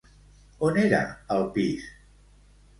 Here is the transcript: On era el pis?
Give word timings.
On 0.69 0.79
era 0.85 1.03
el 1.37 1.47
pis? 1.59 1.87